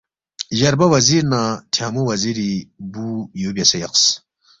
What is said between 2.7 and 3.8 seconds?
بُو یو بیاسے